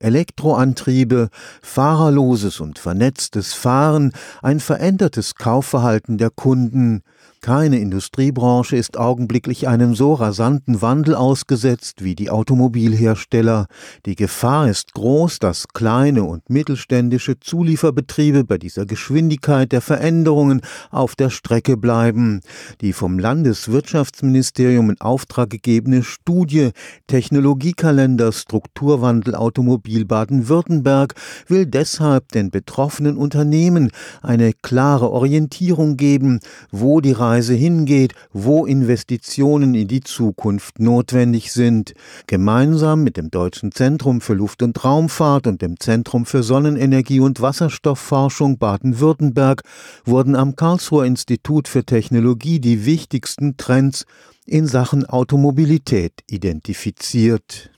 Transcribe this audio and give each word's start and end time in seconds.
Elektroantriebe, 0.00 1.28
fahrerloses 1.62 2.60
und 2.60 2.78
vernetztes 2.78 3.52
Fahren, 3.54 4.12
ein 4.42 4.58
verändertes 4.58 5.36
Kaufverhalten 5.36 6.18
der 6.18 6.30
Kunden, 6.30 7.02
keine 7.42 7.78
Industriebranche 7.78 8.76
ist 8.76 8.98
augenblicklich 8.98 9.66
einem 9.66 9.94
so 9.94 10.12
rasanten 10.12 10.82
Wandel 10.82 11.14
ausgesetzt 11.14 12.04
wie 12.04 12.14
die 12.14 12.28
Automobilhersteller. 12.28 13.66
Die 14.04 14.14
Gefahr 14.14 14.68
ist 14.68 14.92
groß, 14.92 15.38
dass 15.38 15.68
kleine 15.68 16.24
und 16.24 16.50
mittelständische 16.50 17.40
Zulieferbetriebe 17.40 18.44
bei 18.44 18.58
dieser 18.58 18.84
Geschwindigkeit 18.84 19.72
der 19.72 19.80
Veränderungen 19.80 20.60
auf 20.90 21.16
der 21.16 21.30
Strecke 21.30 21.78
bleiben. 21.78 22.42
Die 22.82 22.92
vom 22.92 23.18
Landeswirtschaftsministerium 23.18 24.90
in 24.90 25.00
Auftrag 25.00 25.48
gegebene 25.48 26.02
Studie 26.02 26.72
Technologiekalender 27.06 28.32
Strukturwandel 28.32 29.34
Automobil 29.34 30.04
Baden-Württemberg 30.04 31.14
will 31.46 31.64
deshalb 31.64 32.32
den 32.32 32.50
betroffenen 32.50 33.16
Unternehmen 33.16 33.92
eine 34.20 34.52
klare 34.52 35.10
Orientierung 35.10 35.96
geben, 35.96 36.40
wo 36.70 37.00
die 37.00 37.09
Reise 37.12 37.54
hingeht, 37.54 38.14
wo 38.32 38.66
Investitionen 38.66 39.74
in 39.74 39.88
die 39.88 40.00
Zukunft 40.00 40.78
notwendig 40.78 41.52
sind. 41.52 41.94
Gemeinsam 42.26 43.02
mit 43.02 43.16
dem 43.16 43.30
Deutschen 43.30 43.72
Zentrum 43.72 44.20
für 44.20 44.34
Luft- 44.34 44.62
und 44.62 44.84
Raumfahrt 44.84 45.46
und 45.46 45.62
dem 45.62 45.78
Zentrum 45.80 46.26
für 46.26 46.42
Sonnenenergie 46.42 47.20
und 47.20 47.40
Wasserstoffforschung 47.40 48.58
Baden-Württemberg 48.58 49.62
wurden 50.04 50.36
am 50.36 50.56
Karlsruher 50.56 51.06
Institut 51.06 51.68
für 51.68 51.84
Technologie 51.84 52.60
die 52.60 52.84
wichtigsten 52.86 53.56
Trends 53.56 54.04
in 54.46 54.66
Sachen 54.66 55.06
Automobilität 55.06 56.12
identifiziert. 56.28 57.70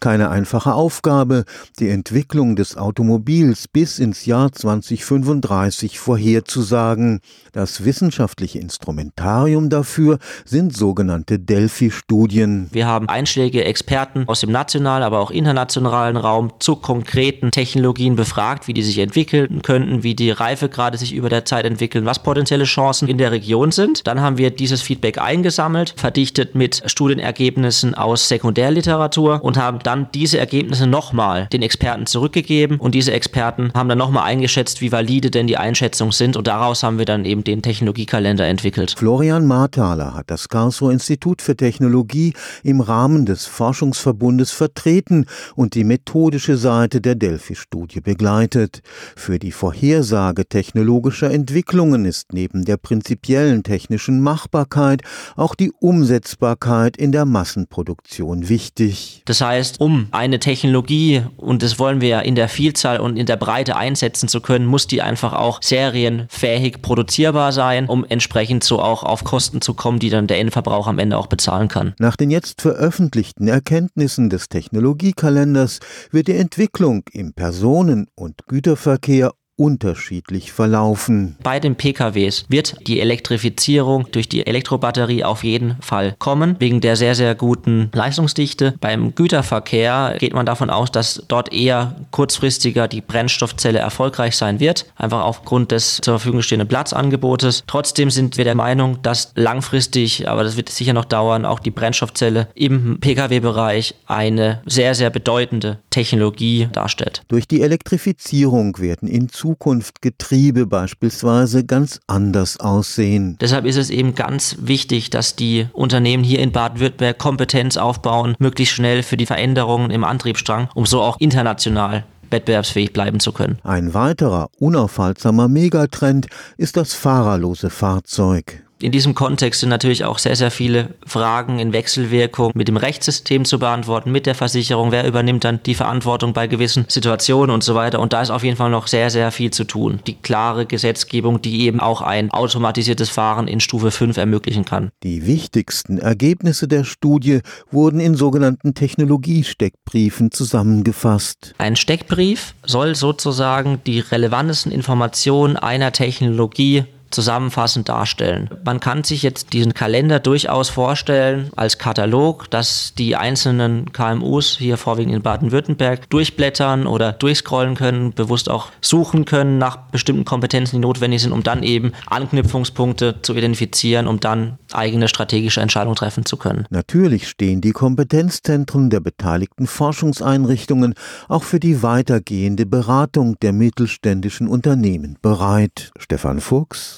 Keine 0.00 0.30
einfache 0.30 0.74
Aufgabe, 0.74 1.44
die 1.80 1.88
Entwicklung 1.88 2.54
des 2.54 2.76
Automobils 2.76 3.66
bis 3.66 3.98
ins 3.98 4.26
Jahr 4.26 4.52
2035 4.52 5.98
vorherzusagen. 5.98 7.18
Das 7.50 7.84
wissenschaftliche 7.84 8.60
Instrumentarium 8.60 9.70
dafür 9.70 10.20
sind 10.44 10.76
sogenannte 10.76 11.40
Delphi-Studien. 11.40 12.68
Wir 12.70 12.86
haben 12.86 13.08
einschlägige 13.08 13.64
Experten 13.64 14.22
aus 14.28 14.38
dem 14.38 14.52
nationalen, 14.52 15.02
aber 15.02 15.18
auch 15.18 15.32
internationalen 15.32 16.16
Raum 16.16 16.52
zu 16.60 16.76
konkreten 16.76 17.50
Technologien 17.50 18.14
befragt, 18.14 18.68
wie 18.68 18.74
die 18.74 18.84
sich 18.84 18.98
entwickeln 18.98 19.62
könnten, 19.62 20.04
wie 20.04 20.14
die 20.14 20.30
Reifegrade 20.30 20.96
sich 20.96 21.12
über 21.12 21.28
der 21.28 21.44
Zeit 21.44 21.64
entwickeln, 21.64 22.04
was 22.04 22.22
potenzielle 22.22 22.66
Chancen 22.66 23.08
in 23.08 23.18
der 23.18 23.32
Region 23.32 23.72
sind. 23.72 24.06
Dann 24.06 24.20
haben 24.20 24.38
wir 24.38 24.52
dieses 24.52 24.80
Feedback 24.80 25.18
eingesammelt, 25.18 25.94
verdichtet 25.96 26.54
mit 26.54 26.84
Studienergebnissen 26.86 27.96
aus 27.96 28.28
Sekundärliteratur 28.28 29.42
und 29.42 29.56
haben 29.56 29.80
dann 29.88 30.08
diese 30.12 30.36
Ergebnisse 30.38 30.86
nochmal 30.86 31.46
den 31.50 31.62
Experten 31.62 32.04
zurückgegeben 32.04 32.78
und 32.78 32.94
diese 32.94 33.12
Experten 33.12 33.72
haben 33.74 33.88
dann 33.88 33.96
nochmal 33.96 34.24
eingeschätzt, 34.24 34.82
wie 34.82 34.92
valide 34.92 35.30
denn 35.30 35.46
die 35.46 35.56
Einschätzungen 35.56 36.12
sind 36.12 36.36
und 36.36 36.46
daraus 36.46 36.82
haben 36.82 36.98
wir 36.98 37.06
dann 37.06 37.24
eben 37.24 37.42
den 37.42 37.62
Technologiekalender 37.62 38.46
entwickelt. 38.46 38.94
Florian 38.98 39.46
Marthaler 39.46 40.12
hat 40.12 40.30
das 40.30 40.50
Karlsruher 40.50 40.92
Institut 40.92 41.40
für 41.40 41.56
Technologie 41.56 42.34
im 42.62 42.82
Rahmen 42.82 43.24
des 43.24 43.46
Forschungsverbundes 43.46 44.50
vertreten 44.50 45.24
und 45.56 45.74
die 45.74 45.84
methodische 45.84 46.58
Seite 46.58 47.00
der 47.00 47.14
Delphi-Studie 47.14 48.02
begleitet. 48.02 48.82
Für 49.16 49.38
die 49.38 49.52
Vorhersage 49.52 50.46
technologischer 50.46 51.30
Entwicklungen 51.30 52.04
ist 52.04 52.34
neben 52.34 52.66
der 52.66 52.76
prinzipiellen 52.76 53.62
technischen 53.62 54.20
Machbarkeit 54.20 55.00
auch 55.34 55.54
die 55.54 55.72
Umsetzbarkeit 55.80 56.98
in 56.98 57.10
der 57.10 57.24
Massenproduktion 57.24 58.50
wichtig. 58.50 59.22
Das 59.24 59.40
heißt, 59.40 59.77
um 59.78 60.08
eine 60.10 60.40
Technologie, 60.40 61.22
und 61.36 61.62
das 61.62 61.78
wollen 61.78 62.00
wir 62.00 62.08
ja 62.08 62.20
in 62.20 62.34
der 62.34 62.48
Vielzahl 62.48 63.00
und 63.00 63.16
in 63.16 63.26
der 63.26 63.36
Breite 63.36 63.76
einsetzen 63.76 64.28
zu 64.28 64.40
können, 64.40 64.66
muss 64.66 64.86
die 64.86 65.00
einfach 65.00 65.32
auch 65.32 65.60
serienfähig 65.62 66.82
produzierbar 66.82 67.52
sein, 67.52 67.86
um 67.86 68.04
entsprechend 68.04 68.64
so 68.64 68.80
auch 68.82 69.04
auf 69.04 69.24
Kosten 69.24 69.60
zu 69.60 69.74
kommen, 69.74 70.00
die 70.00 70.10
dann 70.10 70.26
der 70.26 70.40
Endverbraucher 70.40 70.90
am 70.90 70.98
Ende 70.98 71.16
auch 71.16 71.28
bezahlen 71.28 71.68
kann. 71.68 71.94
Nach 71.98 72.16
den 72.16 72.30
jetzt 72.30 72.60
veröffentlichten 72.60 73.48
Erkenntnissen 73.48 74.28
des 74.28 74.48
Technologiekalenders 74.48 75.78
wird 76.10 76.28
die 76.28 76.36
Entwicklung 76.36 77.04
im 77.12 77.32
Personen- 77.32 78.08
und 78.14 78.46
Güterverkehr 78.48 79.32
unterschiedlich 79.58 80.52
verlaufen. 80.52 81.36
Bei 81.42 81.60
den 81.60 81.74
PKWs 81.74 82.46
wird 82.48 82.76
die 82.86 83.00
Elektrifizierung 83.00 84.06
durch 84.12 84.28
die 84.28 84.46
Elektrobatterie 84.46 85.24
auf 85.24 85.44
jeden 85.44 85.76
Fall 85.82 86.14
kommen, 86.18 86.56
wegen 86.60 86.80
der 86.80 86.96
sehr, 86.96 87.14
sehr 87.14 87.34
guten 87.34 87.90
Leistungsdichte. 87.92 88.74
Beim 88.80 89.14
Güterverkehr 89.14 90.14
geht 90.18 90.32
man 90.32 90.46
davon 90.46 90.70
aus, 90.70 90.92
dass 90.92 91.24
dort 91.28 91.52
eher 91.52 91.96
kurzfristiger 92.12 92.86
die 92.86 93.00
Brennstoffzelle 93.00 93.80
erfolgreich 93.80 94.36
sein 94.36 94.60
wird, 94.60 94.86
einfach 94.96 95.22
aufgrund 95.22 95.72
des 95.72 95.98
zur 96.02 96.18
Verfügung 96.18 96.42
stehenden 96.42 96.68
Platzangebotes. 96.68 97.64
Trotzdem 97.66 98.10
sind 98.10 98.36
wir 98.36 98.44
der 98.44 98.54
Meinung, 98.54 99.02
dass 99.02 99.32
langfristig, 99.34 100.28
aber 100.28 100.44
das 100.44 100.56
wird 100.56 100.68
sicher 100.68 100.92
noch 100.92 101.04
dauern, 101.04 101.44
auch 101.44 101.58
die 101.58 101.72
Brennstoffzelle 101.72 102.48
im 102.54 103.00
Pkw-Bereich 103.00 103.96
eine 104.06 104.62
sehr, 104.66 104.94
sehr 104.94 105.10
bedeutende 105.10 105.78
Technologie 105.98 106.68
darstellt. 106.70 107.22
Durch 107.26 107.48
die 107.48 107.60
Elektrifizierung 107.60 108.78
werden 108.78 109.08
in 109.08 109.30
Zukunft 109.30 110.00
Getriebe 110.00 110.64
beispielsweise 110.64 111.64
ganz 111.64 111.98
anders 112.06 112.60
aussehen. 112.60 113.36
Deshalb 113.40 113.64
ist 113.64 113.74
es 113.74 113.90
eben 113.90 114.14
ganz 114.14 114.58
wichtig, 114.60 115.10
dass 115.10 115.34
die 115.34 115.66
Unternehmen 115.72 116.22
hier 116.22 116.38
in 116.38 116.52
Baden-Württemberg 116.52 117.18
Kompetenz 117.18 117.76
aufbauen, 117.76 118.36
möglichst 118.38 118.76
schnell 118.76 119.02
für 119.02 119.16
die 119.16 119.26
Veränderungen 119.26 119.90
im 119.90 120.04
Antriebsstrang, 120.04 120.68
um 120.76 120.86
so 120.86 121.02
auch 121.02 121.18
international 121.18 122.04
wettbewerbsfähig 122.30 122.92
bleiben 122.92 123.18
zu 123.18 123.32
können. 123.32 123.58
Ein 123.64 123.92
weiterer 123.92 124.50
unaufhaltsamer 124.60 125.48
Megatrend 125.48 126.28
ist 126.58 126.76
das 126.76 126.94
fahrerlose 126.94 127.70
Fahrzeug 127.70 128.62
in 128.80 128.92
diesem 128.92 129.14
Kontext 129.14 129.60
sind 129.60 129.70
natürlich 129.70 130.04
auch 130.04 130.18
sehr, 130.18 130.36
sehr 130.36 130.50
viele 130.50 130.94
Fragen 131.04 131.58
in 131.58 131.72
Wechselwirkung 131.72 132.52
mit 132.54 132.68
dem 132.68 132.76
Rechtssystem 132.76 133.44
zu 133.44 133.58
beantworten, 133.58 134.12
mit 134.12 134.26
der 134.26 134.34
Versicherung, 134.34 134.92
wer 134.92 135.06
übernimmt 135.06 135.44
dann 135.44 135.60
die 135.64 135.74
Verantwortung 135.74 136.32
bei 136.32 136.46
gewissen 136.46 136.84
Situationen 136.88 137.52
und 137.52 137.64
so 137.64 137.74
weiter. 137.74 138.00
Und 138.00 138.12
da 138.12 138.22
ist 138.22 138.30
auf 138.30 138.44
jeden 138.44 138.56
Fall 138.56 138.70
noch 138.70 138.86
sehr, 138.86 139.10
sehr 139.10 139.32
viel 139.32 139.50
zu 139.50 139.64
tun. 139.64 140.00
Die 140.06 140.14
klare 140.14 140.66
Gesetzgebung, 140.66 141.42
die 141.42 141.62
eben 141.62 141.80
auch 141.80 142.02
ein 142.02 142.30
automatisiertes 142.30 143.10
Fahren 143.10 143.48
in 143.48 143.60
Stufe 143.60 143.90
5 143.90 144.16
ermöglichen 144.16 144.64
kann. 144.64 144.90
Die 145.02 145.26
wichtigsten 145.26 145.98
Ergebnisse 145.98 146.68
der 146.68 146.84
Studie 146.84 147.40
wurden 147.70 148.00
in 148.00 148.14
sogenannten 148.14 148.74
Technologiesteckbriefen 148.74 150.30
zusammengefasst. 150.30 151.54
Ein 151.58 151.76
Steckbrief 151.76 152.54
soll 152.64 152.94
sozusagen 152.94 153.80
die 153.86 154.00
relevantesten 154.00 154.70
Informationen 154.70 155.56
einer 155.56 155.92
Technologie 155.92 156.84
zusammenfassend 157.10 157.88
darstellen. 157.88 158.50
Man 158.64 158.80
kann 158.80 159.04
sich 159.04 159.22
jetzt 159.22 159.52
diesen 159.52 159.74
Kalender 159.74 160.20
durchaus 160.20 160.68
vorstellen 160.68 161.50
als 161.56 161.78
Katalog, 161.78 162.50
dass 162.50 162.92
die 162.96 163.16
einzelnen 163.16 163.92
KMUs 163.92 164.56
hier 164.58 164.76
vorwiegend 164.76 165.14
in 165.14 165.22
Baden-Württemberg 165.22 166.08
durchblättern 166.10 166.86
oder 166.86 167.12
durchscrollen 167.12 167.74
können, 167.74 168.12
bewusst 168.12 168.50
auch 168.50 168.68
suchen 168.80 169.24
können 169.24 169.58
nach 169.58 169.76
bestimmten 169.76 170.24
Kompetenzen, 170.24 170.76
die 170.76 170.82
notwendig 170.82 171.22
sind, 171.22 171.32
um 171.32 171.42
dann 171.42 171.62
eben 171.62 171.92
Anknüpfungspunkte 172.06 173.16
zu 173.22 173.34
identifizieren, 173.34 174.06
um 174.06 174.20
dann 174.20 174.58
eigene 174.72 175.08
strategische 175.08 175.60
Entscheidungen 175.60 175.96
treffen 175.96 176.24
zu 176.24 176.36
können. 176.36 176.66
Natürlich 176.70 177.28
stehen 177.28 177.60
die 177.60 177.72
Kompetenzzentren 177.72 178.90
der 178.90 179.00
beteiligten 179.00 179.66
Forschungseinrichtungen 179.66 180.94
auch 181.28 181.42
für 181.42 181.60
die 181.60 181.82
weitergehende 181.82 182.66
Beratung 182.66 183.38
der 183.40 183.52
mittelständischen 183.52 184.48
Unternehmen 184.48 185.16
bereit. 185.22 185.90
Stefan 185.98 186.40
Fuchs 186.40 186.97